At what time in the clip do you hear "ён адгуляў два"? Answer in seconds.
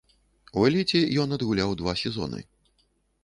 1.23-1.93